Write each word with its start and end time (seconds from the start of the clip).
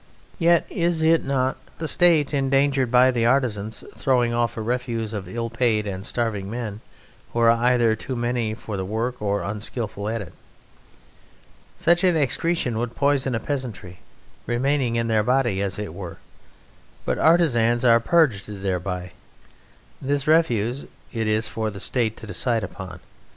Yet 0.39 0.65
is 0.71 1.03
not 1.23 1.57
the 1.77 1.87
State 1.87 2.33
endangered 2.33 2.89
by 2.89 3.11
the 3.11 3.27
artisan's 3.27 3.83
throwing 3.95 4.33
off 4.33 4.57
a 4.57 4.61
refuse 4.63 5.13
of 5.13 5.27
ill 5.29 5.51
paid 5.51 5.85
and 5.85 6.03
starving 6.03 6.49
men 6.49 6.81
who 7.33 7.39
are 7.41 7.51
either 7.51 7.95
too 7.95 8.15
many 8.15 8.55
for 8.55 8.77
the 8.77 8.83
work 8.83 9.21
or 9.21 9.43
unskilful 9.43 10.09
at 10.09 10.23
it? 10.23 10.33
Such 11.77 12.03
an 12.03 12.17
excretion 12.17 12.79
would 12.79 12.95
poison 12.95 13.35
a 13.35 13.39
peasantry, 13.39 13.99
remaining 14.47 14.95
in 14.95 15.05
their 15.05 15.21
body 15.21 15.61
as 15.61 15.77
it 15.77 15.93
were, 15.93 16.17
but 17.05 17.19
artisans 17.19 17.85
are 17.85 17.99
purged 17.99 18.47
thereby. 18.63 19.11
This 20.01 20.25
refuse 20.25 20.85
it 21.13 21.27
is 21.27 21.47
for 21.47 21.69
the 21.69 21.79
State 21.79 22.17
to 22.17 22.25
decide 22.25 22.63
upon. 22.63 23.01